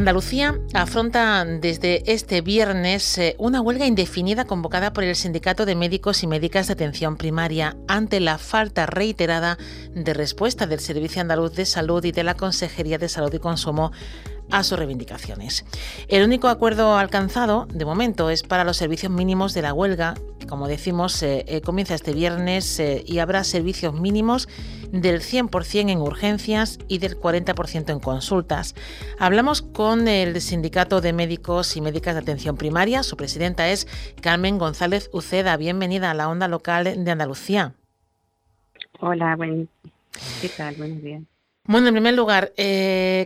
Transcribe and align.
Andalucía 0.00 0.58
afronta 0.72 1.44
desde 1.44 2.10
este 2.10 2.40
viernes 2.40 3.18
eh, 3.18 3.36
una 3.36 3.60
huelga 3.60 3.84
indefinida 3.84 4.46
convocada 4.46 4.94
por 4.94 5.04
el 5.04 5.14
Sindicato 5.14 5.66
de 5.66 5.74
Médicos 5.74 6.22
y 6.22 6.26
Médicas 6.26 6.68
de 6.68 6.72
Atención 6.72 7.18
Primaria 7.18 7.76
ante 7.86 8.18
la 8.18 8.38
falta 8.38 8.86
reiterada 8.86 9.58
de 9.94 10.14
respuesta 10.14 10.66
del 10.66 10.80
Servicio 10.80 11.20
Andaluz 11.20 11.52
de 11.54 11.66
Salud 11.66 12.02
y 12.02 12.12
de 12.12 12.24
la 12.24 12.34
Consejería 12.34 12.96
de 12.96 13.10
Salud 13.10 13.34
y 13.34 13.40
Consumo 13.40 13.92
a 14.50 14.62
sus 14.64 14.78
reivindicaciones. 14.78 15.64
El 16.08 16.24
único 16.24 16.48
acuerdo 16.48 16.96
alcanzado, 16.96 17.66
de 17.72 17.84
momento, 17.84 18.30
es 18.30 18.42
para 18.42 18.64
los 18.64 18.76
servicios 18.76 19.12
mínimos 19.12 19.54
de 19.54 19.62
la 19.62 19.72
huelga, 19.72 20.14
que 20.38 20.46
como 20.46 20.68
decimos 20.68 21.22
eh, 21.22 21.44
eh, 21.46 21.60
comienza 21.60 21.94
este 21.94 22.12
viernes 22.12 22.78
eh, 22.80 23.02
y 23.06 23.18
habrá 23.18 23.44
servicios 23.44 23.94
mínimos 23.94 24.48
del 24.90 25.20
100% 25.20 25.90
en 25.90 25.98
urgencias 25.98 26.78
y 26.88 26.98
del 26.98 27.18
40% 27.18 27.90
en 27.90 28.00
consultas. 28.00 28.74
Hablamos 29.18 29.62
con 29.62 30.08
el 30.08 30.40
Sindicato 30.40 31.00
de 31.00 31.12
Médicos 31.12 31.76
y 31.76 31.80
Médicas 31.80 32.14
de 32.14 32.20
Atención 32.20 32.56
Primaria. 32.56 33.02
Su 33.02 33.16
presidenta 33.16 33.68
es 33.68 33.86
Carmen 34.20 34.58
González 34.58 35.10
Uceda. 35.12 35.56
Bienvenida 35.56 36.10
a 36.10 36.14
la 36.14 36.28
onda 36.28 36.48
local 36.48 37.04
de 37.04 37.10
Andalucía. 37.10 37.74
Hola, 38.98 39.36
buen... 39.36 39.68
¿qué 40.42 40.48
tal? 40.48 40.74
Buenos 40.74 41.02
días. 41.02 41.22
Bueno, 41.64 41.88
en 41.88 41.94
primer 41.94 42.14
lugar, 42.14 42.52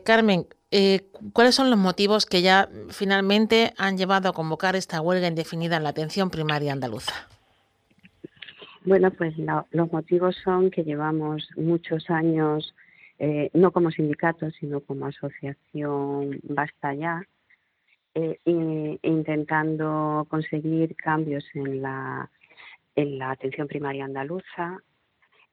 Carmen, 0.04 0.46
eh, 0.76 1.06
¿Cuáles 1.32 1.54
son 1.54 1.70
los 1.70 1.78
motivos 1.78 2.26
que 2.26 2.42
ya 2.42 2.68
finalmente 2.88 3.72
han 3.78 3.96
llevado 3.96 4.28
a 4.28 4.32
convocar 4.32 4.74
esta 4.74 5.00
huelga 5.00 5.28
indefinida 5.28 5.76
en 5.76 5.84
la 5.84 5.90
atención 5.90 6.30
primaria 6.30 6.72
andaluza? 6.72 7.28
Bueno, 8.84 9.12
pues 9.12 9.34
los 9.70 9.92
motivos 9.92 10.34
son 10.42 10.72
que 10.72 10.82
llevamos 10.82 11.48
muchos 11.56 12.10
años, 12.10 12.74
eh, 13.20 13.50
no 13.54 13.70
como 13.70 13.92
sindicato, 13.92 14.50
sino 14.50 14.80
como 14.80 15.06
asociación 15.06 16.40
Basta 16.42 16.92
Ya, 16.92 17.22
eh, 18.16 18.40
intentando 18.44 20.26
conseguir 20.28 20.96
cambios 20.96 21.44
en 21.54 21.82
la, 21.82 22.28
en 22.96 23.18
la 23.20 23.30
atención 23.30 23.68
primaria 23.68 24.06
andaluza, 24.06 24.82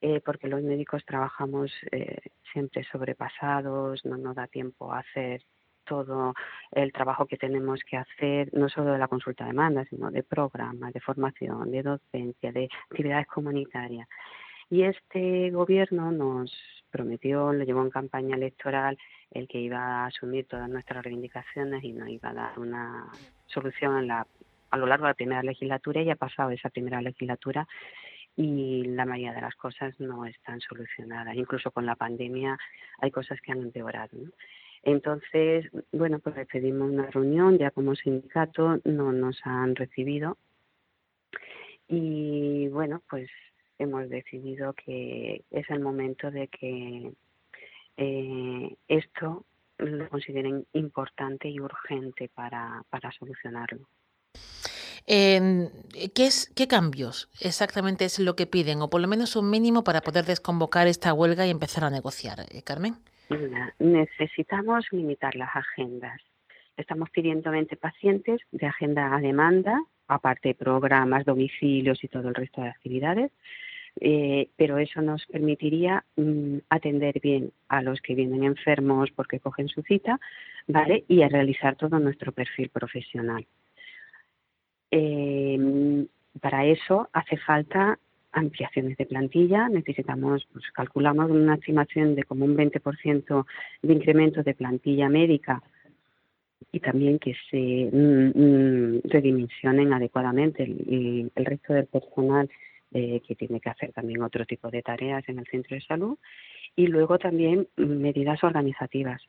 eh, 0.01 0.19
porque 0.25 0.47
los 0.47 0.63
médicos 0.63 1.05
trabajamos 1.05 1.71
eh, 1.91 2.17
siempre 2.51 2.83
sobrepasados, 2.91 4.03
no 4.03 4.17
nos 4.17 4.35
da 4.35 4.47
tiempo 4.47 4.91
a 4.91 4.99
hacer 4.99 5.43
todo 5.85 6.33
el 6.71 6.91
trabajo 6.91 7.25
que 7.25 7.37
tenemos 7.37 7.81
que 7.87 7.97
hacer, 7.97 8.49
no 8.53 8.69
solo 8.69 8.93
de 8.93 8.97
la 8.97 9.07
consulta 9.07 9.43
de 9.43 9.51
demanda, 9.51 9.85
sino 9.85 10.09
de 10.09 10.23
programas, 10.23 10.93
de 10.93 11.01
formación, 11.01 11.71
de 11.71 11.83
docencia, 11.83 12.51
de 12.51 12.67
actividades 12.89 13.27
comunitarias. 13.27 14.07
Y 14.69 14.83
este 14.83 15.51
gobierno 15.51 16.11
nos 16.11 16.51
prometió, 16.89 17.51
lo 17.53 17.63
llevó 17.63 17.81
en 17.81 17.89
campaña 17.89 18.35
electoral, 18.35 18.97
el 19.31 19.47
que 19.47 19.59
iba 19.59 19.79
a 19.79 20.05
asumir 20.07 20.47
todas 20.47 20.69
nuestras 20.69 21.03
reivindicaciones 21.03 21.83
y 21.83 21.93
nos 21.93 22.09
iba 22.09 22.29
a 22.29 22.33
dar 22.33 22.59
una 22.59 23.11
solución 23.47 24.09
a 24.09 24.77
lo 24.77 24.85
largo 24.85 25.05
de 25.05 25.11
la 25.11 25.15
primera 25.15 25.43
legislatura 25.43 26.01
y 26.01 26.09
ha 26.09 26.15
pasado 26.15 26.51
esa 26.51 26.69
primera 26.69 27.01
legislatura 27.01 27.67
y 28.35 28.83
la 28.85 29.05
mayoría 29.05 29.33
de 29.33 29.41
las 29.41 29.55
cosas 29.55 29.99
no 29.99 30.25
están 30.25 30.61
solucionadas. 30.61 31.35
Incluso 31.35 31.71
con 31.71 31.85
la 31.85 31.95
pandemia 31.95 32.57
hay 32.99 33.11
cosas 33.11 33.39
que 33.41 33.51
han 33.51 33.61
empeorado. 33.61 34.17
Entonces, 34.83 35.69
bueno, 35.91 36.19
pues 36.19 36.35
pedimos 36.47 36.89
una 36.89 37.07
reunión, 37.07 37.57
ya 37.57 37.71
como 37.71 37.95
sindicato 37.95 38.79
no 38.83 39.11
nos 39.11 39.39
han 39.43 39.75
recibido 39.75 40.37
y 41.87 42.69
bueno, 42.69 43.01
pues 43.09 43.29
hemos 43.77 44.09
decidido 44.09 44.73
que 44.73 45.43
es 45.51 45.69
el 45.69 45.81
momento 45.81 46.31
de 46.31 46.47
que 46.47 47.11
eh, 47.97 48.75
esto 48.87 49.45
lo 49.77 50.07
consideren 50.09 50.65
importante 50.73 51.49
y 51.49 51.59
urgente 51.59 52.29
para, 52.33 52.83
para 52.89 53.11
solucionarlo. 53.11 53.87
¿Qué, 55.05 56.25
es, 56.25 56.51
¿Qué 56.55 56.67
cambios 56.67 57.29
exactamente 57.39 58.05
es 58.05 58.19
lo 58.19 58.35
que 58.35 58.47
piden, 58.47 58.81
o 58.81 58.89
por 58.89 59.01
lo 59.01 59.07
menos 59.07 59.35
un 59.35 59.49
mínimo 59.49 59.83
para 59.83 60.01
poder 60.01 60.25
desconvocar 60.25 60.87
esta 60.87 61.13
huelga 61.13 61.45
y 61.45 61.49
empezar 61.49 61.83
a 61.83 61.89
negociar, 61.89 62.39
eh, 62.51 62.61
Carmen? 62.63 62.95
necesitamos 63.79 64.85
limitar 64.91 65.35
las 65.35 65.55
agendas. 65.55 66.19
Estamos 66.75 67.09
pidiendo 67.11 67.51
20 67.51 67.77
pacientes 67.77 68.41
de 68.51 68.67
agenda 68.67 69.15
a 69.15 69.19
demanda, 69.19 69.79
aparte 70.07 70.49
de 70.49 70.55
programas, 70.55 71.25
domicilios 71.25 72.03
y 72.03 72.07
todo 72.07 72.27
el 72.29 72.35
resto 72.35 72.61
de 72.61 72.69
actividades. 72.69 73.31
Eh, 73.99 74.49
pero 74.55 74.77
eso 74.77 75.01
nos 75.01 75.25
permitiría 75.25 76.03
mm, 76.15 76.59
atender 76.69 77.19
bien 77.19 77.51
a 77.67 77.81
los 77.81 77.99
que 78.01 78.15
vienen 78.15 78.43
enfermos 78.43 79.11
porque 79.11 79.39
cogen 79.39 79.67
su 79.67 79.81
cita, 79.81 80.19
¿vale? 80.67 81.03
Y 81.09 81.23
a 81.23 81.27
realizar 81.27 81.75
todo 81.75 81.99
nuestro 81.99 82.31
perfil 82.31 82.69
profesional. 82.69 83.45
Eh, 84.91 86.05
para 86.39 86.65
eso 86.65 87.09
hace 87.13 87.37
falta 87.37 87.97
ampliaciones 88.33 88.97
de 88.97 89.05
plantilla. 89.05 89.69
Necesitamos, 89.69 90.47
pues 90.51 90.65
calculamos 90.73 91.29
una 91.29 91.55
estimación 91.55 92.15
de 92.15 92.23
como 92.23 92.45
un 92.45 92.55
20% 92.55 93.45
de 93.81 93.93
incremento 93.93 94.43
de 94.43 94.53
plantilla 94.53 95.09
médica 95.09 95.61
y 96.71 96.79
también 96.79 97.19
que 97.19 97.33
se 97.49 97.89
mm, 97.91 98.39
mm, 98.39 99.01
redimensionen 99.05 99.93
adecuadamente 99.93 100.63
el, 100.63 101.31
resto 101.35 101.73
del 101.73 101.87
personal 101.87 102.49
eh, 102.93 103.21
que 103.27 103.35
tiene 103.35 103.59
que 103.59 103.69
hacer 103.69 103.91
también 103.91 104.21
otro 104.21 104.45
tipo 104.45 104.69
de 104.69 104.81
tareas 104.81 105.27
en 105.27 105.39
el 105.39 105.47
centro 105.47 105.75
de 105.75 105.81
salud 105.81 106.17
y 106.75 106.87
luego 106.87 107.17
también 107.17 107.67
medidas 107.75 108.43
organizativas. 108.43 109.21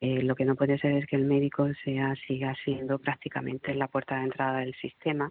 Eh, 0.00 0.22
lo 0.22 0.34
que 0.34 0.44
no 0.44 0.56
puede 0.56 0.78
ser 0.78 0.92
es 0.92 1.06
que 1.06 1.16
el 1.16 1.24
médico 1.24 1.68
sea 1.84 2.14
siga 2.26 2.54
siendo 2.64 2.98
prácticamente 2.98 3.74
la 3.74 3.88
puerta 3.88 4.16
de 4.16 4.24
entrada 4.24 4.60
del 4.60 4.74
sistema 4.76 5.30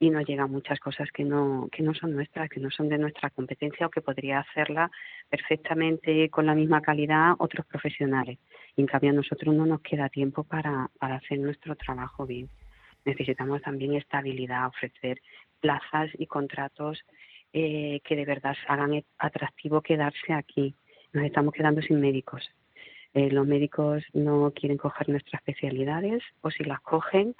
y 0.00 0.10
nos 0.10 0.26
llegan 0.26 0.50
muchas 0.50 0.80
cosas 0.80 1.10
que 1.12 1.22
no 1.22 1.68
que 1.70 1.82
no 1.82 1.94
son 1.94 2.14
nuestras, 2.14 2.48
que 2.48 2.60
no 2.60 2.70
son 2.70 2.88
de 2.88 2.98
nuestra 2.98 3.30
competencia 3.30 3.86
o 3.86 3.90
que 3.90 4.00
podría 4.00 4.40
hacerla 4.40 4.90
perfectamente 5.28 6.30
con 6.30 6.46
la 6.46 6.54
misma 6.54 6.80
calidad 6.80 7.34
otros 7.38 7.66
profesionales. 7.66 8.38
Y 8.76 8.80
en 8.80 8.86
cambio 8.86 9.10
a 9.10 9.14
nosotros 9.14 9.54
no 9.54 9.66
nos 9.66 9.82
queda 9.82 10.08
tiempo 10.08 10.44
para, 10.44 10.90
para 10.98 11.16
hacer 11.16 11.38
nuestro 11.38 11.76
trabajo 11.76 12.26
bien. 12.26 12.48
Necesitamos 13.04 13.62
también 13.62 13.94
estabilidad, 13.94 14.66
ofrecer 14.66 15.20
plazas 15.60 16.10
y 16.18 16.26
contratos 16.26 17.04
eh, 17.52 18.00
que 18.02 18.16
de 18.16 18.24
verdad 18.24 18.56
hagan 18.66 19.04
atractivo 19.18 19.82
quedarse 19.82 20.32
aquí. 20.32 20.74
Nos 21.12 21.24
estamos 21.24 21.52
quedando 21.52 21.82
sin 21.82 22.00
médicos. 22.00 22.50
Eh, 23.14 23.30
los 23.30 23.46
médicos 23.46 24.02
no 24.12 24.52
quieren 24.54 24.76
coger 24.76 25.08
nuestras 25.08 25.40
especialidades 25.40 26.22
o 26.40 26.50
si 26.50 26.64
las 26.64 26.80
cogen, 26.80 27.36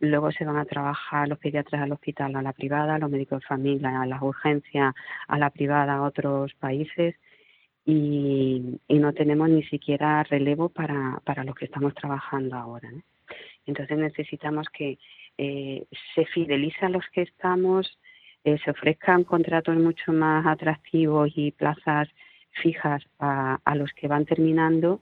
luego 0.00 0.32
se 0.32 0.46
van 0.46 0.56
a 0.56 0.64
trabajar 0.64 1.28
los 1.28 1.38
pediatras 1.38 1.82
al 1.82 1.92
hospital 1.92 2.34
a 2.34 2.42
la 2.42 2.54
privada, 2.54 2.98
los 2.98 3.10
médicos 3.10 3.40
de 3.40 3.46
familia 3.46 4.00
a 4.00 4.06
las 4.06 4.22
urgencias 4.22 4.94
a 5.26 5.38
la 5.38 5.50
privada 5.50 5.96
a 5.96 6.02
otros 6.02 6.54
países 6.54 7.14
y, 7.84 8.80
no 8.88 9.12
tenemos 9.12 9.48
ni 9.48 9.62
siquiera 9.64 10.22
relevo 10.24 10.70
para, 10.70 11.20
para 11.24 11.44
los 11.44 11.54
que 11.54 11.66
estamos 11.66 11.94
trabajando 11.94 12.56
ahora. 12.56 12.90
Entonces 13.66 13.96
necesitamos 13.98 14.66
que 14.70 14.98
eh, 15.36 15.84
se 16.14 16.24
fidelice 16.26 16.86
a 16.86 16.88
los 16.88 17.04
que 17.12 17.22
estamos, 17.22 17.98
eh, 18.44 18.58
se 18.64 18.70
ofrezcan 18.70 19.24
contratos 19.24 19.76
mucho 19.76 20.12
más 20.12 20.46
atractivos 20.46 21.30
y 21.36 21.52
plazas 21.52 22.08
fijas 22.62 23.02
a, 23.18 23.58
a 23.64 23.74
los 23.74 23.92
que 23.92 24.08
van 24.08 24.24
terminando 24.24 25.00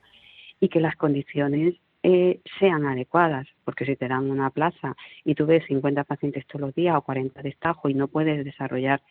y 0.60 0.68
que 0.68 0.80
las 0.80 0.96
condiciones 0.96 1.74
eh, 2.02 2.40
sean 2.60 2.86
adecuadas, 2.86 3.48
porque 3.64 3.84
si 3.84 3.96
te 3.96 4.08
dan 4.08 4.30
una 4.30 4.50
plaza 4.50 4.94
y 5.24 5.34
tú 5.34 5.46
ves 5.46 5.64
50 5.66 6.04
pacientes 6.04 6.46
todos 6.46 6.60
los 6.60 6.74
días 6.74 6.96
o 6.96 7.02
40 7.02 7.42
de 7.42 7.48
estajo 7.48 7.88
y 7.88 7.94
no 7.94 8.06
puedes 8.08 8.44
desarrollar 8.44 9.02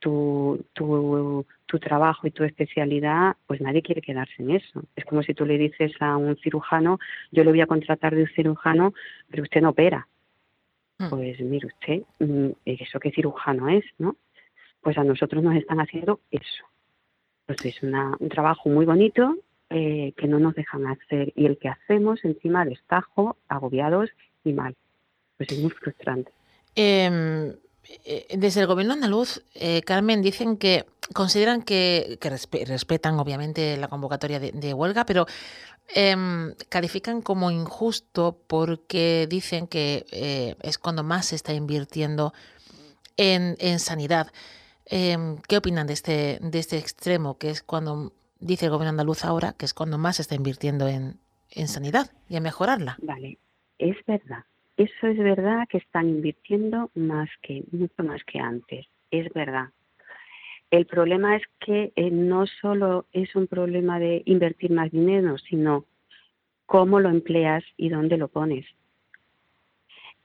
tu, 0.00 0.64
tu, 0.72 1.46
tu 1.66 1.78
trabajo 1.78 2.26
y 2.26 2.32
tu 2.32 2.42
especialidad, 2.42 3.36
pues 3.46 3.60
nadie 3.60 3.82
quiere 3.82 4.02
quedarse 4.02 4.42
en 4.42 4.50
eso. 4.50 4.82
Es 4.96 5.04
como 5.04 5.22
si 5.22 5.34
tú 5.34 5.46
le 5.46 5.58
dices 5.58 5.92
a 6.00 6.16
un 6.16 6.36
cirujano, 6.38 6.98
yo 7.30 7.44
le 7.44 7.50
voy 7.50 7.60
a 7.60 7.66
contratar 7.66 8.14
de 8.14 8.22
un 8.22 8.28
cirujano, 8.30 8.94
pero 9.30 9.44
usted 9.44 9.60
no 9.60 9.70
opera. 9.70 10.08
Hmm. 10.98 11.10
Pues 11.10 11.38
mire 11.40 11.68
usted, 11.68 12.02
mm, 12.18 12.50
¿eso 12.64 12.98
qué 12.98 13.12
cirujano 13.12 13.68
es? 13.68 13.84
no 13.98 14.16
Pues 14.80 14.98
a 14.98 15.04
nosotros 15.04 15.42
nos 15.44 15.54
están 15.54 15.80
haciendo 15.80 16.20
eso. 16.30 16.64
Entonces 17.46 17.76
es 17.76 17.82
un 17.82 18.28
trabajo 18.28 18.68
muy 18.68 18.86
bonito, 18.86 19.36
eh, 19.70 20.12
que 20.16 20.26
no 20.26 20.38
nos 20.38 20.54
dejan 20.54 20.86
hacer 20.86 21.32
y 21.36 21.46
el 21.46 21.58
que 21.58 21.68
hacemos 21.68 22.24
encima 22.24 22.64
destajo, 22.64 23.36
agobiados 23.48 24.10
y 24.44 24.52
mal. 24.52 24.76
Pues 25.36 25.52
es 25.52 25.58
muy 25.60 25.70
frustrante. 25.70 26.32
Em, 26.74 27.54
eh, 28.04 28.26
desde 28.36 28.60
el 28.60 28.66
gobierno 28.66 28.94
andaluz, 28.94 29.42
eh, 29.54 29.82
Carmen, 29.82 30.22
dicen 30.22 30.56
que 30.56 30.86
consideran 31.12 31.62
que, 31.62 32.18
respetan 32.66 33.18
obviamente 33.18 33.76
la 33.76 33.88
convocatoria 33.88 34.38
de, 34.38 34.74
huelga, 34.74 35.04
pero 35.04 35.26
em, 35.94 36.54
califican 36.68 37.20
como 37.20 37.50
injusto 37.50 38.38
porque 38.46 39.26
dicen 39.28 39.66
que 39.66 40.06
eh, 40.12 40.54
es 40.62 40.78
cuando 40.78 41.02
más 41.02 41.26
se 41.26 41.36
está 41.36 41.52
invirtiendo 41.52 42.32
en, 43.16 43.78
sanidad. 43.78 44.32
Em, 44.86 45.38
¿Qué 45.48 45.56
opinan 45.56 45.86
de 45.86 45.92
este, 45.94 46.38
de 46.40 46.58
este 46.58 46.78
extremo, 46.78 47.38
que 47.38 47.50
es 47.50 47.62
cuando 47.62 48.12
dice 48.40 48.66
el 48.66 48.72
gobierno 48.72 48.90
andaluz 48.90 49.24
ahora, 49.24 49.54
que 49.58 49.64
es 49.64 49.74
cuando 49.74 49.98
más 49.98 50.16
se 50.16 50.22
está 50.22 50.34
invirtiendo 50.34 50.88
en, 50.88 51.20
en 51.50 51.68
sanidad 51.68 52.10
y 52.28 52.36
en 52.36 52.42
mejorarla? 52.42 52.96
Vale, 53.02 53.38
es 53.78 53.96
verdad. 54.06 54.44
Eso 54.76 55.06
es 55.06 55.18
verdad 55.18 55.68
que 55.68 55.78
están 55.78 56.08
invirtiendo 56.08 56.90
más 56.94 57.28
que, 57.42 57.64
mucho 57.70 58.02
más 58.02 58.22
que 58.24 58.38
antes. 58.38 58.86
Es 59.10 59.32
verdad 59.32 59.70
el 60.70 60.86
problema 60.86 61.36
es 61.36 61.42
que 61.58 61.92
eh, 61.96 62.10
no 62.10 62.46
solo 62.46 63.06
es 63.12 63.34
un 63.34 63.48
problema 63.48 63.98
de 63.98 64.22
invertir 64.24 64.70
más 64.70 64.90
dinero, 64.90 65.36
sino 65.38 65.84
cómo 66.66 67.00
lo 67.00 67.08
empleas 67.08 67.64
y 67.76 67.88
dónde 67.88 68.16
lo 68.16 68.28
pones. 68.28 68.64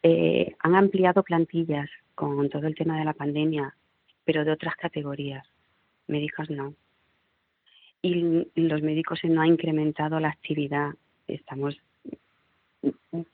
Eh, 0.04 0.56
han 0.60 0.76
ampliado 0.76 1.24
plantillas 1.24 1.90
con 2.14 2.50
todo 2.50 2.68
el 2.68 2.76
tema 2.76 3.00
de 3.00 3.06
la 3.06 3.14
pandemia, 3.14 3.76
pero 4.24 4.46
de 4.46 4.52
otras 4.52 4.76
categorías. 4.76 5.48
Médicos 6.08 6.50
no. 6.52 6.76
Y 8.06 8.48
los 8.56 8.84
médicos 8.84 9.20
no 9.24 9.42
han 9.42 9.48
incrementado 9.48 10.20
la 10.20 10.30
actividad. 10.30 10.92
Estamos, 11.28 11.76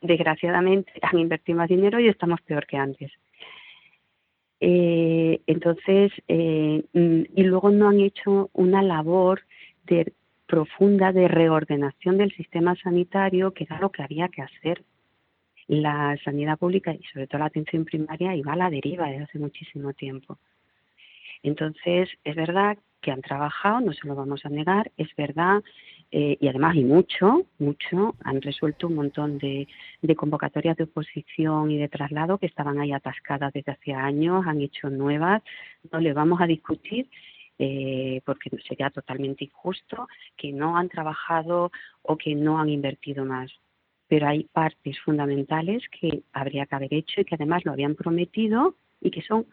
desgraciadamente, 0.00 0.90
han 1.02 1.18
invertido 1.18 1.58
más 1.58 1.68
dinero 1.68 2.00
y 2.00 2.08
estamos 2.08 2.40
peor 2.40 2.66
que 2.66 2.78
antes. 2.78 3.12
Eh, 4.60 5.42
entonces, 5.46 6.10
eh, 6.26 6.82
y 6.94 7.42
luego 7.42 7.70
no 7.70 7.90
han 7.90 8.00
hecho 8.00 8.48
una 8.54 8.80
labor 8.80 9.42
de 9.84 10.14
profunda 10.46 11.12
de 11.12 11.28
reordenación 11.28 12.16
del 12.16 12.32
sistema 12.32 12.74
sanitario, 12.76 13.52
que 13.52 13.64
era 13.64 13.78
lo 13.78 13.90
que 13.90 14.02
había 14.02 14.28
que 14.28 14.40
hacer. 14.40 14.82
La 15.68 16.16
sanidad 16.24 16.58
pública 16.58 16.94
y 16.94 17.02
sobre 17.12 17.26
todo 17.26 17.40
la 17.40 17.46
atención 17.46 17.84
primaria 17.84 18.34
iba 18.34 18.54
a 18.54 18.56
la 18.56 18.70
deriva 18.70 19.08
desde 19.08 19.24
hace 19.24 19.38
muchísimo 19.38 19.92
tiempo. 19.92 20.38
Entonces, 21.42 22.08
es 22.24 22.36
verdad 22.36 22.78
que 23.00 23.10
han 23.10 23.20
trabajado, 23.20 23.80
no 23.80 23.92
se 23.92 24.06
lo 24.06 24.14
vamos 24.14 24.44
a 24.44 24.48
negar, 24.48 24.92
es 24.96 25.08
verdad 25.16 25.62
eh, 26.14 26.36
y 26.40 26.48
además 26.48 26.76
y 26.76 26.84
mucho, 26.84 27.46
mucho, 27.58 28.14
han 28.22 28.42
resuelto 28.42 28.86
un 28.86 28.96
montón 28.96 29.38
de, 29.38 29.66
convocatorias 30.14 30.76
de 30.76 30.84
oposición 30.84 31.70
y 31.70 31.78
de 31.78 31.88
traslado 31.88 32.36
que 32.36 32.46
estaban 32.46 32.78
ahí 32.78 32.92
atascadas 32.92 33.52
desde 33.52 33.72
hace 33.72 33.94
años, 33.94 34.46
han 34.46 34.60
hecho 34.60 34.90
nuevas, 34.90 35.42
no 35.90 36.00
le 36.00 36.12
vamos 36.12 36.40
a 36.42 36.46
discutir 36.46 37.08
eh, 37.58 38.20
porque 38.26 38.50
sería 38.68 38.90
totalmente 38.90 39.44
injusto 39.44 40.06
que 40.36 40.52
no 40.52 40.76
han 40.76 40.90
trabajado 40.90 41.72
o 42.02 42.16
que 42.18 42.34
no 42.34 42.60
han 42.60 42.68
invertido 42.68 43.24
más. 43.24 43.50
Pero 44.06 44.28
hay 44.28 44.44
partes 44.44 45.00
fundamentales 45.00 45.82
que 45.88 46.22
habría 46.34 46.66
que 46.66 46.74
haber 46.74 46.92
hecho 46.92 47.22
y 47.22 47.24
que 47.24 47.36
además 47.36 47.64
lo 47.64 47.72
habían 47.72 47.94
prometido 47.94 48.76
y 49.00 49.10
que 49.10 49.22
son 49.22 49.46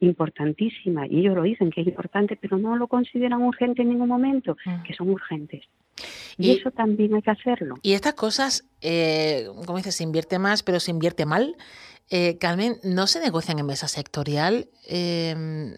importantísimas. 0.00 1.08
Y 1.10 1.20
ellos 1.20 1.34
lo 1.34 1.42
dicen 1.42 1.70
que 1.70 1.80
es 1.80 1.86
importante, 1.86 2.36
pero 2.36 2.58
no 2.58 2.76
lo 2.76 2.88
consideran 2.88 3.42
urgente 3.42 3.82
en 3.82 3.90
ningún 3.90 4.08
momento, 4.08 4.56
mm. 4.64 4.82
que 4.82 4.94
son 4.94 5.10
urgentes. 5.10 5.64
Y, 6.36 6.50
eso 6.50 6.70
también 6.70 7.14
hay 7.14 7.22
que 7.22 7.30
hacerlo. 7.30 7.76
Y 7.82 7.94
estas 7.94 8.14
cosas, 8.14 8.68
eh, 8.82 9.48
como 9.64 9.78
dices, 9.78 9.94
se 9.94 10.04
invierte 10.04 10.38
más, 10.38 10.62
pero 10.62 10.80
se 10.80 10.90
invierte 10.90 11.24
mal. 11.24 11.56
Eh, 12.10 12.36
Carmen, 12.38 12.76
¿no 12.84 13.06
se 13.06 13.20
negocian 13.20 13.58
en 13.58 13.66
mesa 13.66 13.88
sectorial? 13.88 14.68
Em, 14.86 15.74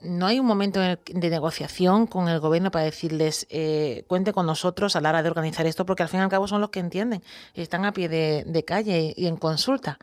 ¿No 0.00 0.26
hay 0.26 0.38
un 0.38 0.46
momento 0.46 0.78
de 0.78 1.30
negociación 1.30 2.06
con 2.06 2.28
el 2.28 2.38
gobierno 2.38 2.70
para 2.70 2.84
decirles, 2.84 3.48
eh, 3.50 4.04
cuente 4.06 4.32
con 4.32 4.46
nosotros 4.46 4.94
a 4.94 5.00
la 5.00 5.08
hora 5.08 5.24
de 5.24 5.28
organizar 5.28 5.66
esto? 5.66 5.86
Porque 5.86 6.04
al 6.04 6.08
fin 6.08 6.20
y 6.20 6.22
al 6.22 6.28
cabo 6.28 6.46
son 6.46 6.60
los 6.60 6.70
que 6.70 6.78
entienden, 6.78 7.20
están 7.54 7.84
a 7.84 7.92
pie 7.92 8.08
de, 8.08 8.64
calle 8.64 9.12
y 9.16 9.26
en 9.26 9.36
consulta. 9.36 9.98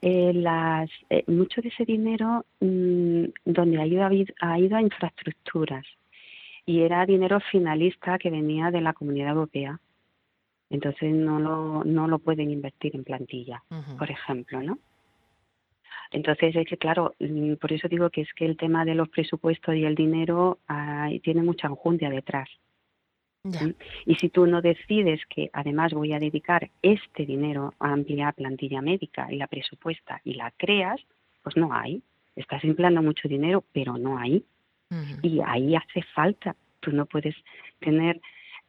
Eh, 0.00 0.32
las, 0.32 0.88
eh, 1.10 1.24
mucho 1.26 1.60
de 1.60 1.70
ese 1.70 1.84
dinero 1.84 2.44
mm, 2.60 3.24
donde 3.44 3.80
ha 3.80 3.86
ido, 3.86 4.04
ha 4.40 4.58
ido 4.58 4.76
a 4.76 4.82
infraestructuras 4.82 5.84
y 6.64 6.82
era 6.82 7.04
dinero 7.04 7.40
finalista 7.50 8.16
que 8.16 8.30
venía 8.30 8.70
de 8.70 8.80
la 8.80 8.92
Comunidad 8.92 9.30
Europea. 9.30 9.80
Entonces 10.70 11.12
no 11.12 11.40
lo, 11.40 11.82
no 11.82 12.06
lo 12.06 12.18
pueden 12.20 12.50
invertir 12.50 12.94
en 12.94 13.02
plantilla, 13.02 13.62
por 13.98 14.10
ejemplo, 14.10 14.62
¿no? 14.62 14.78
Entonces 16.12 16.54
es 16.54 16.66
que, 16.66 16.76
claro, 16.76 17.14
mm, 17.18 17.54
por 17.54 17.72
eso 17.72 17.88
digo 17.88 18.10
que 18.10 18.20
es 18.20 18.32
que 18.34 18.44
el 18.44 18.56
tema 18.56 18.84
de 18.84 18.94
los 18.94 19.08
presupuestos 19.08 19.74
y 19.74 19.84
el 19.84 19.94
dinero 19.94 20.58
tiene 21.22 21.42
mucha 21.42 21.68
enjundia 21.68 22.10
detrás. 22.10 22.48
Y 24.06 24.14
si 24.16 24.28
tú 24.28 24.46
no 24.46 24.60
decides 24.60 25.20
que 25.28 25.50
además 25.52 25.92
voy 25.92 26.12
a 26.12 26.18
dedicar 26.18 26.70
este 26.82 27.26
dinero 27.26 27.74
a 27.78 27.92
ampliar 27.92 28.34
plantilla 28.34 28.82
médica 28.82 29.28
y 29.30 29.36
la 29.36 29.46
presupuesta 29.46 30.20
y 30.24 30.34
la 30.34 30.52
creas, 30.56 31.00
pues 31.42 31.56
no 31.56 31.72
hay. 31.72 32.02
Estás 32.36 32.62
empleando 32.64 33.02
mucho 33.02 33.28
dinero, 33.28 33.64
pero 33.72 33.98
no 33.98 34.18
hay. 34.18 34.44
Y 35.22 35.40
ahí 35.44 35.76
hace 35.76 36.02
falta. 36.14 36.56
Tú 36.80 36.92
no 36.92 37.06
puedes 37.06 37.34
tener 37.80 38.20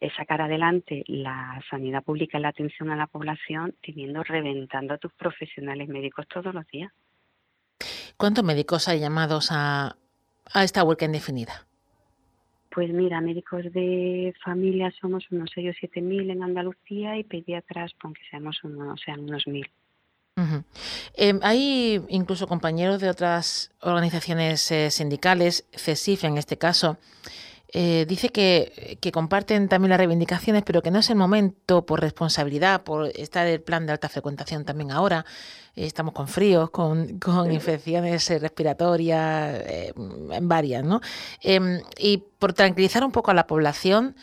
eh, 0.01 0.09
sacar 0.15 0.41
adelante 0.41 1.03
la 1.07 1.61
sanidad 1.69 2.03
pública 2.03 2.37
y 2.37 2.41
la 2.41 2.49
atención 2.49 2.89
a 2.89 2.95
la 2.95 3.07
población 3.07 3.75
teniendo 3.81 4.23
reventando 4.23 4.93
a 4.93 4.97
tus 4.97 5.13
profesionales 5.13 5.87
médicos 5.89 6.25
todos 6.27 6.53
los 6.53 6.65
días. 6.67 6.91
¿Cuántos 8.17 8.43
médicos 8.43 8.87
hay 8.87 8.99
llamados 8.99 9.49
a, 9.51 9.95
a 10.53 10.63
esta 10.63 10.83
huelga 10.83 11.05
indefinida? 11.05 11.68
Pues 12.79 12.93
mira, 12.93 13.19
médicos 13.19 13.65
de 13.73 14.33
familia 14.41 14.89
somos 15.01 15.29
unos 15.31 15.51
6 15.53 15.71
o 15.71 15.73
7 15.81 15.99
mil 15.99 16.29
en 16.29 16.41
Andalucía 16.43 17.17
y 17.17 17.25
pediatras, 17.25 17.91
aunque 17.99 18.21
seamos 18.31 18.63
unos, 18.63 19.01
sean 19.01 19.19
unos 19.19 19.45
mil. 19.47 19.69
Em, 21.13 21.41
hay 21.43 22.01
incluso 22.07 22.47
compañeros 22.47 23.01
de 23.01 23.09
otras 23.09 23.73
organizaciones 23.81 24.71
eh, 24.71 24.91
sindicales, 24.91 25.67
CESIF 25.73 26.23
en 26.23 26.37
este 26.37 26.57
caso, 26.57 26.97
eh, 27.73 28.05
dice 28.07 28.29
que, 28.29 28.97
comparten 29.11 29.69
también 29.69 29.89
las 29.89 29.99
reivindicaciones, 29.99 30.63
pero 30.63 30.81
que 30.81 30.91
no 30.91 30.99
es 30.99 31.09
el 31.09 31.15
momento 31.15 31.85
por 31.85 32.01
responsabilidad, 32.01 32.83
por 32.83 33.07
estar 33.15 33.47
el 33.47 33.61
plan 33.61 33.85
de 33.85 33.93
alta 33.93 34.09
frecuentación 34.09 34.65
también 34.65 34.91
ahora. 34.91 35.25
Eh, 35.75 35.85
estamos 35.85 36.13
con 36.13 36.27
fríos, 36.27 36.69
con, 36.69 37.19
infecciones 37.51 38.29
respiratorias, 38.41 39.93
en 39.95 40.47
varias, 40.47 40.83
¿no? 40.83 41.01
Em, 41.41 41.81
y 41.97 42.23
por 42.39 42.53
tranquilizar 42.53 43.03
un 43.03 43.11
poco 43.11 43.31
a 43.31 43.33
la 43.33 43.47
población, 43.47 44.15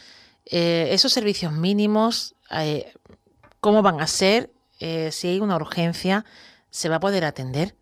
esos 0.45 1.13
servicios 1.13 1.53
mínimos, 1.53 2.37
¿cómo 3.61 3.83
van 3.83 4.01
a 4.01 4.07
ser? 4.07 4.51
Eh, 4.81 5.11
si 5.11 5.29
hay 5.29 5.41
una 5.41 5.57
urgencia, 5.57 6.25
¿se 6.71 6.89
va 6.89 6.97
a 6.97 7.01
poder 7.01 7.25
atender? 7.25 7.75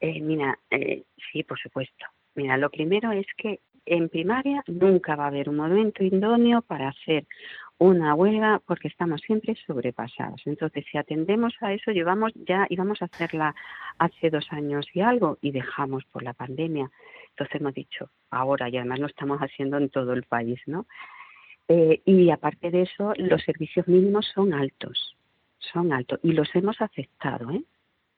Eh, 0.00 0.20
mira, 0.20 0.58
eh, 0.70 1.04
sí, 1.32 1.42
por 1.44 1.58
supuesto. 1.58 2.04
Mira, 2.34 2.56
lo 2.56 2.70
primero 2.70 3.12
es 3.12 3.26
que 3.36 3.60
en 3.88 4.08
primaria 4.08 4.62
nunca 4.66 5.16
va 5.16 5.24
a 5.24 5.28
haber 5.28 5.48
un 5.48 5.56
momento 5.56 6.02
idóneo 6.02 6.62
para 6.62 6.88
hacer 6.88 7.26
una 7.78 8.14
huelga 8.14 8.60
porque 8.66 8.88
estamos 8.88 9.20
siempre 9.20 9.56
sobrepasados. 9.66 10.42
Entonces, 10.46 10.84
si 10.90 10.98
atendemos 10.98 11.54
a 11.60 11.72
eso, 11.72 11.92
llevamos 11.92 12.32
ya 12.34 12.66
íbamos 12.70 13.00
a 13.02 13.06
hacerla 13.06 13.54
hace 13.98 14.30
dos 14.30 14.46
años 14.50 14.86
y 14.92 15.00
algo 15.00 15.38
y 15.40 15.52
dejamos 15.52 16.04
por 16.06 16.22
la 16.22 16.34
pandemia. 16.34 16.90
Entonces 17.30 17.60
hemos 17.60 17.74
dicho 17.74 18.10
ahora 18.30 18.68
y 18.68 18.76
además 18.76 18.98
lo 18.98 19.06
estamos 19.06 19.38
haciendo 19.40 19.76
en 19.78 19.90
todo 19.90 20.12
el 20.12 20.24
país, 20.24 20.60
¿no? 20.66 20.86
y 21.70 22.30
aparte 22.30 22.70
de 22.70 22.80
eso, 22.80 23.12
los 23.18 23.42
servicios 23.42 23.86
mínimos 23.86 24.26
son 24.34 24.54
altos 24.54 25.18
son 25.58 25.92
altos 25.92 26.20
y 26.22 26.32
los 26.32 26.48
hemos 26.54 26.80
aceptado, 26.80 27.50
¿eh? 27.50 27.62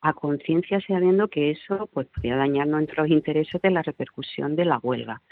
A 0.00 0.12
conciencia 0.12 0.80
sabiendo 0.87 1.28
que 1.28 1.50
eso 1.50 1.88
pues 1.92 2.07
podría 2.09 2.37
dañar 2.37 2.66
nuestros 2.66 3.09
intereses 3.09 3.61
de 3.61 3.71
la 3.71 3.83
repercusión 3.83 4.57
de 4.57 4.64
la 4.64 4.78
huelga. 4.78 5.23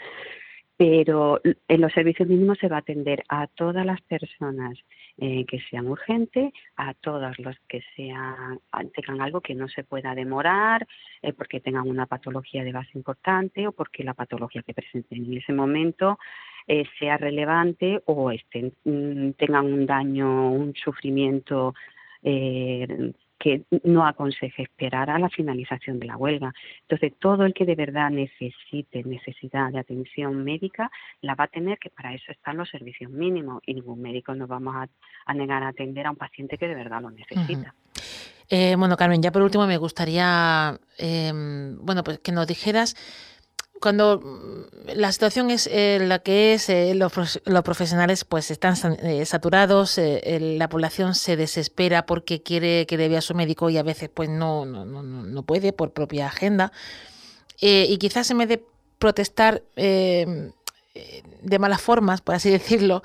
Pero 0.79 1.41
en 1.43 1.81
los 1.81 1.91
servicios 1.91 2.29
mínimos 2.29 2.57
se 2.57 2.69
va 2.69 2.77
a 2.77 2.79
atender 2.79 3.21
a 3.27 3.47
todas 3.47 3.85
las 3.85 3.99
personas 3.99 4.79
eh, 5.17 5.43
que 5.45 5.59
sean 5.69 5.87
urgentes, 5.87 6.53
a 6.77 6.93
todos 6.93 7.37
los 7.39 7.57
que 7.67 7.81
sean, 7.97 8.61
tengan 8.95 9.19
algo 9.19 9.41
que 9.41 9.55
no 9.55 9.67
se 9.67 9.83
pueda 9.83 10.15
demorar, 10.15 10.87
eh, 11.21 11.33
porque 11.33 11.59
tengan 11.59 11.89
una 11.89 12.05
patología 12.05 12.63
de 12.63 12.71
base 12.71 12.91
importante 12.93 13.67
o 13.67 13.73
porque 13.73 14.05
la 14.05 14.13
patología 14.13 14.61
que 14.61 14.73
presenten 14.73 15.25
en 15.25 15.39
ese 15.39 15.51
momento 15.51 16.17
eh, 16.65 16.85
sea 16.97 17.17
relevante 17.17 18.01
o 18.05 18.31
estén, 18.31 18.71
mm, 18.85 19.31
tengan 19.31 19.65
un 19.65 19.85
daño, 19.85 20.49
un 20.53 20.73
sufrimiento 20.75 21.73
que 23.39 23.63
no 23.83 24.05
aconseje 24.05 24.63
esperar 24.63 25.09
a 25.09 25.17
la 25.17 25.29
finalización 25.29 25.97
de 25.97 26.07
la 26.07 26.17
huelga. 26.17 26.53
Entonces, 26.81 27.13
todo 27.19 27.45
el 27.45 27.53
que 27.53 27.65
de 27.65 27.75
verdad 27.75 28.09
necesite 28.09 29.03
necesidad 29.03 29.71
de 29.71 29.79
atención 29.79 30.43
médica, 30.43 30.91
la 31.21 31.35
va 31.35 31.45
a 31.45 31.47
tener, 31.47 31.79
que 31.79 31.89
para 31.89 32.13
eso 32.13 32.31
están 32.31 32.57
los 32.57 32.69
servicios 32.69 33.09
mínimos 33.09 33.61
y 33.65 33.73
ningún 33.73 34.01
médico 34.01 34.35
nos 34.35 34.49
vamos 34.49 34.75
a, 34.75 35.33
negar 35.33 35.63
a 35.63 35.69
atender 35.69 36.05
a 36.05 36.11
un 36.11 36.17
paciente 36.17 36.57
que 36.57 36.67
de 36.67 36.75
verdad 36.75 37.01
lo 37.01 37.11
necesita. 37.11 37.73
Eh, 38.49 38.75
bueno, 38.77 38.97
Carmen, 38.97 39.21
ya 39.21 39.31
por 39.31 39.43
último 39.43 39.67
me 39.67 39.77
gustaría, 39.77 40.77
em, 40.97 41.77
bueno, 41.81 42.03
pues 42.03 42.19
que 42.19 42.31
nos 42.31 42.47
dijeras 42.47 42.95
cuando 43.79 44.19
mm, 44.19 44.59
la 44.95 45.11
situación 45.11 45.51
es 45.51 45.67
eh, 45.71 45.99
la 46.01 46.19
que 46.19 46.53
es, 46.53 46.69
eh, 46.69 46.93
los, 46.95 47.11
profesionales 47.63 48.25
pues 48.25 48.51
están 48.51 48.75
eh, 49.03 49.25
saturados, 49.25 49.99
la 49.99 50.69
población 50.69 51.15
se 51.15 51.35
desespera 51.35 52.05
porque 52.05 52.41
quiere 52.41 52.85
que 52.85 52.97
vea 52.97 53.19
a 53.19 53.21
su 53.21 53.35
médico 53.35 53.69
y 53.69 53.77
a 53.77 53.83
veces 53.83 54.09
pues 54.13 54.29
no, 54.29 54.65
no, 54.65 54.85
no, 54.85 55.03
no 55.03 55.43
puede 55.43 55.73
por 55.73 55.93
propia 55.93 56.27
agenda. 56.27 56.71
y 57.59 57.97
quizás 57.97 58.29
en 58.31 58.37
vez 58.39 58.49
de 58.49 58.63
protestar 58.97 59.63
de 59.75 61.59
malas 61.59 61.81
formas, 61.81 62.21
por 62.21 62.35
así 62.35 62.49
decirlo, 62.59 63.03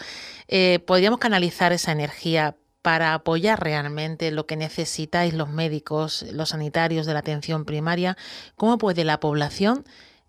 podríamos 0.87 1.19
canalizar 1.19 1.73
esa 1.73 1.93
energía 1.93 2.57
para 2.83 3.15
apoyar 3.15 3.63
realmente 3.63 4.31
lo 4.31 4.47
que 4.47 4.57
necesitáis 4.57 5.33
los 5.33 5.49
médicos, 5.49 6.23
los 6.33 6.51
sanitarios 6.51 7.07
de 7.07 7.15
la 7.15 7.21
atención 7.21 7.65
primaria, 7.65 8.17
cómo 8.57 8.77
puede 8.77 9.05
la 9.05 9.21
población 9.21 9.85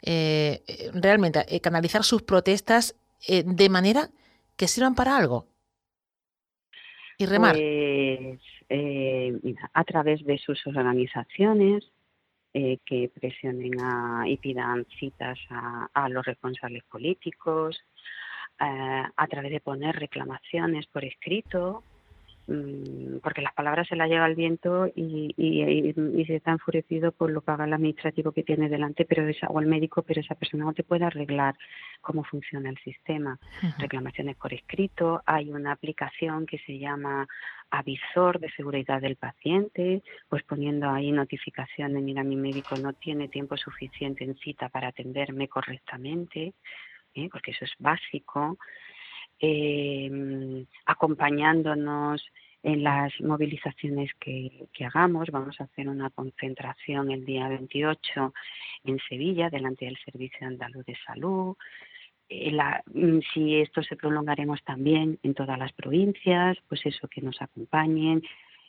eh, 0.06 0.62
realmente 0.94 1.44
eh, 1.50 1.60
canalizar 1.60 2.04
sus 2.04 2.22
protestas 2.22 2.96
eh, 3.28 3.44
de 3.46 3.70
manera 3.70 4.10
que 4.56 4.68
sirvan 4.68 4.96
para 4.96 5.18
algo. 5.18 5.48
Y 7.18 7.26
remar. 7.26 7.56
Pues, 7.56 8.40
a 9.74 9.84
través 9.84 10.26
de 10.26 10.38
sus 10.40 10.66
organizaciones, 10.66 11.92
que 12.52 13.12
presionen 13.14 13.74
y 14.26 14.38
pidan 14.38 14.88
citas 14.98 15.38
a, 15.50 16.10
los 16.10 16.26
responsables 16.26 16.84
políticos, 16.86 17.80
a 18.58 19.28
través 19.30 19.52
de 19.52 19.60
poner 19.60 19.96
reclamaciones 19.98 20.88
por 20.88 21.06
escrito 21.06 21.84
porque 22.48 23.42
las 23.42 23.54
palabras 23.54 23.88
se 23.88 23.96
las 23.96 24.08
lleva 24.08 24.28
el 24.28 24.36
viento 24.36 24.88
y, 24.96 25.34
se 26.28 26.36
está 26.36 26.52
enfurecido 26.52 27.12
por 27.12 27.32
lo 27.32 27.44
haga 27.46 27.66
el 27.66 27.74
administrativo 27.74 28.32
que 28.32 28.44
tiene 28.44 28.70
delante 28.70 29.06
pero 29.06 29.28
esa, 29.28 29.48
o 29.48 29.60
el 29.60 29.68
médico, 29.68 30.04
pero 30.04 30.22
esa 30.22 30.36
persona 30.36 30.66
no 30.66 30.74
te 30.74 30.84
puede 30.84 31.06
arreglar 31.06 31.56
cómo 32.02 32.24
funciona 32.24 32.70
el 32.70 32.78
sistema. 32.80 33.40
Reclamaciones 33.80 34.36
por 34.36 34.54
escrito, 34.54 35.22
hay 35.26 35.52
una 35.52 35.72
aplicación 35.72 36.46
que 36.46 36.60
se 36.60 36.78
llama 36.78 37.28
avisor 37.72 38.40
de 38.40 38.52
seguridad 38.52 39.02
del 39.02 39.16
paciente, 39.16 40.04
pues 40.30 40.44
poniendo 40.44 40.90
ahí 40.90 41.12
notificaciones, 41.12 42.02
mira, 42.04 42.24
mi 42.24 42.36
médico 42.36 42.76
no 42.78 42.94
tiene 42.94 43.28
tiempo 43.28 43.58
suficiente 43.58 44.24
en 44.24 44.36
cita 44.36 44.70
para 44.70 44.90
atenderme 44.90 45.48
correctamente, 45.48 46.54
¿eh? 47.16 47.30
porque 47.32 47.52
eso 47.52 47.66
es 47.66 47.74
básico 47.80 48.58
eh, 49.40 50.66
acompañándonos 50.86 52.24
en 52.66 52.84
las 52.84 53.14
movilizaciones 53.22 54.12
que, 54.20 54.68
hagamos. 54.84 55.30
Vamos 55.30 55.62
a 55.62 55.66
hacer 55.66 55.88
una 55.88 56.10
concentración 56.10 57.12
el 57.12 57.24
día 57.24 57.48
28 57.48 58.34
en 58.86 59.00
Sevilla, 59.08 59.52
delante 59.52 59.86
del 59.86 59.98
Servicio 60.04 60.48
Andaluz 60.48 60.84
de 60.86 60.98
Salud. 61.06 61.56
Eh, 62.28 62.52
mm, 62.94 63.20
si 63.34 63.58
esto 63.58 63.84
se 63.84 63.96
prolongaremos 63.96 64.64
también 64.64 65.20
en 65.22 65.36
todas 65.36 65.60
las 65.60 65.74
provincias, 65.74 66.58
pues 66.68 66.84
eso, 66.86 67.08
que 67.08 67.22
nos 67.22 67.40
acompañen 67.40 68.24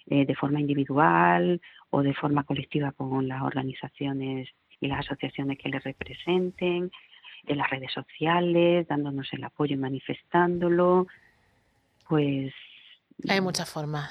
eh, 0.08 0.26
de 0.26 0.34
forma 0.34 0.60
individual 0.60 1.60
o 1.88 2.02
de 2.02 2.12
forma 2.12 2.44
colectiva 2.44 2.92
con 2.92 3.26
las 3.26 3.42
organizaciones 3.42 4.48
y 4.78 4.88
las 4.88 5.06
asociaciones 5.06 5.56
que 5.58 5.70
les 5.70 5.82
representen 5.82 6.90
en 7.46 7.58
las 7.58 7.70
redes 7.70 7.92
sociales, 7.92 8.86
dándonos 8.88 9.32
el 9.32 9.44
apoyo 9.44 9.74
y 9.74 9.78
manifestándolo, 9.78 11.06
pues... 12.08 12.52
Hay 13.28 13.40
muchas 13.40 13.70
formas, 13.70 14.10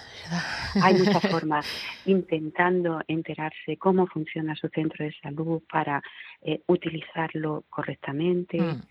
Hay 0.81 0.95
muchas 0.95 1.21
formas, 1.31 1.65
intentando 2.05 3.01
enterarse 3.07 3.77
cómo 3.77 4.07
funciona 4.07 4.55
su 4.55 4.67
centro 4.69 5.05
de 5.05 5.13
salud 5.21 5.61
para 5.69 6.01
eh, 6.41 6.61
utilizarlo 6.67 7.65
correctamente, 7.69 8.59
mm. 8.59 8.81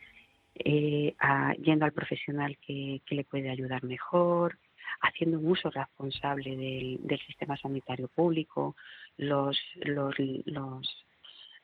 eh, 0.55 1.17
yendo 1.61 1.85
al 1.85 1.93
profesional 1.93 2.57
que, 2.65 3.03
le 3.09 3.25
puede 3.25 3.51
ayudar 3.51 3.83
mejor, 3.83 4.57
haciendo 5.01 5.41
un 5.41 5.49
uso 5.49 5.69
responsable 5.71 6.57
del, 6.57 7.01
del 7.03 7.21
sistema 7.27 7.57
sanitario 7.57 8.07
público. 8.07 8.77
Los, 9.17 9.59
los, 9.75 10.15
los, 10.45 11.07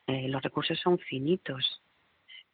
eh, 0.09 0.29
los 0.29 0.43
recursos 0.43 0.79
son 0.81 0.99
finitos 0.99 1.81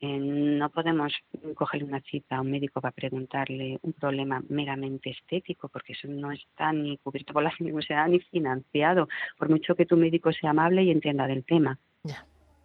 eh, 0.00 0.18
no 0.18 0.68
podemos 0.70 1.12
cogerle 1.54 1.86
una 1.86 2.00
cita 2.00 2.36
a 2.36 2.40
un 2.42 2.50
médico 2.50 2.80
para 2.80 2.92
preguntarle 2.92 3.78
un 3.82 3.94
problema 3.94 4.42
meramente 4.48 5.10
estético, 5.10 5.68
porque 5.68 5.94
eso 5.94 6.06
no 6.08 6.32
está 6.32 6.72
ni 6.72 6.98
cubierto 6.98 7.32
por 7.32 7.42
la 7.42 7.52
universidad 7.60 8.06
ni 8.08 8.20
financiado, 8.20 9.08
por 9.38 9.48
mucho 9.48 9.74
que 9.74 9.86
tu 9.86 9.96
médico 9.96 10.32
sea 10.32 10.50
amable 10.50 10.82
y 10.82 10.90
entienda 10.90 11.26
del 11.26 11.44
tema. 11.44 11.78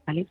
¿Vale? 0.05 0.27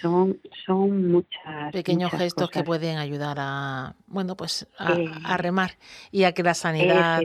Son, 0.00 0.38
son 0.64 1.10
muchas 1.10 1.72
pequeños 1.72 2.12
gestos 2.12 2.50
que 2.50 2.62
pueden 2.62 2.98
ayudar 2.98 3.36
a 3.40 3.96
bueno 4.06 4.36
pues 4.36 4.68
a, 4.78 4.92
eh, 4.92 5.08
remar 5.38 5.72
y 6.12 6.22
a 6.22 6.32
que 6.32 6.44
la 6.44 6.54
sanidad 6.54 7.22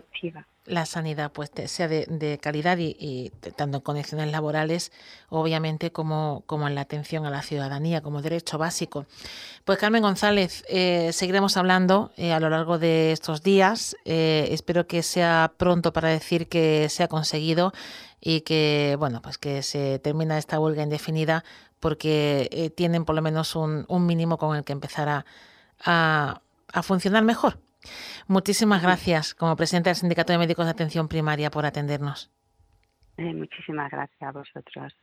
la 0.66 0.86
sanidad 0.86 1.32
pues 1.32 1.52
sea 1.66 1.88
de, 1.88 2.40
calidad 2.42 2.78
y, 2.78 3.32
tanto 3.56 3.78
en 3.78 3.82
condiciones 3.82 4.32
laborales, 4.32 4.92
obviamente, 5.30 5.92
como, 5.92 6.44
como 6.46 6.68
en 6.68 6.76
la 6.76 6.82
atención 6.82 7.26
a 7.26 7.30
la 7.30 7.42
ciudadanía 7.42 8.02
como 8.02 8.22
derecho 8.22 8.58
básico. 8.58 9.06
Pues 9.66 9.80
Carmen 9.80 10.04
González, 10.04 10.64
eh, 10.70 11.12
seguiremos 11.14 11.58
hablando 11.58 12.12
eh, 12.16 12.32
a 12.32 12.40
lo 12.40 12.50
largo 12.50 12.78
de 12.78 13.12
estos 13.12 13.42
días. 13.42 13.96
Eh, 14.06 14.50
espero 14.52 14.88
que 14.88 15.04
sea 15.04 15.54
pronto 15.58 15.94
para 15.94 16.10
decir 16.10 16.48
que 16.48 16.90
se 16.90 17.04
ha 17.04 17.08
conseguido 17.08 17.74
y 18.20 18.42
que 18.42 18.96
bueno 19.00 19.22
pues 19.22 19.40
que 19.40 19.64
se 19.64 19.98
termina 19.98 20.38
esta 20.38 20.60
huelga 20.60 20.84
indefinida 20.84 21.44
porque 21.80 22.72
tienen 22.76 23.06
por 23.06 23.16
lo 23.16 23.24
menos 23.24 23.56
un, 23.56 23.86
un, 23.88 24.06
mínimo 24.06 24.38
con 24.38 24.56
el 24.56 24.64
que 24.64 24.74
empezar 24.74 25.10
a, 25.10 26.42
a 26.74 26.84
funcionar 26.84 27.24
mejor. 27.24 27.58
Muchísimas 28.28 28.82
gracias 28.82 29.34
como 29.34 29.56
presidente 29.56 29.90
del 29.90 29.96
Sindicato 29.96 30.34
de 30.34 30.40
Médicos 30.40 30.66
de 30.66 30.72
Atención 30.72 31.08
Primaria 31.08 31.52
por 31.52 31.66
atendernos. 31.66 32.32
Eh, 33.18 33.34
muchísimas 33.34 33.92
gracias 33.92 34.22
a 34.22 34.32
vosotros. 34.32 34.94